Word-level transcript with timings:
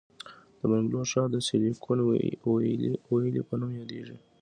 د 0.59 0.61
بنګلور 0.71 1.05
ښار 1.11 1.27
د 1.31 1.37
سیلیکون 1.47 1.99
ویلي 3.21 3.41
په 3.47 3.53
نوم 3.59 3.71
یادیږي. 3.79 4.15